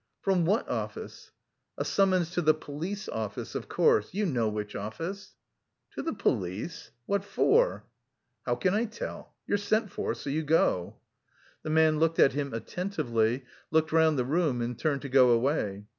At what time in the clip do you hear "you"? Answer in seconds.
4.15-4.25, 10.31-10.41